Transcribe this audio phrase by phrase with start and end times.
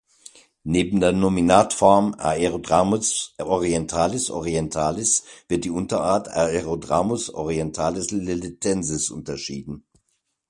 [0.63, 9.85] Neben der Nominatform "Aerodramus orientalis orientalis" wird die Unterart "Aerodramus orientalis leletensis" unterschieden.